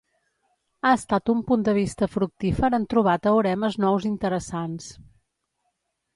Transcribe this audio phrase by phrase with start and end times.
[0.89, 4.91] Ha estat un punt de vista fructífer en trobar teoremes nous interessants.